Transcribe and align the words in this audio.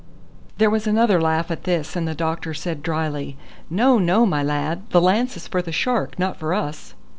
There 0.57 0.71
was 0.71 0.87
another 0.87 1.21
laugh 1.21 1.51
at 1.51 1.63
this, 1.65 1.95
and 1.95 2.07
the 2.07 2.15
doctor 2.15 2.55
said 2.55 2.81
drily: 2.81 3.37
"No, 3.69 3.99
no, 3.99 4.25
my 4.25 4.41
lad; 4.41 4.89
the 4.89 4.99
lance 4.99 5.37
is 5.37 5.47
for 5.47 5.61
the 5.61 5.71
shark, 5.71 6.17
not 6.17 6.37
for 6.37 6.55
us." 6.55 6.95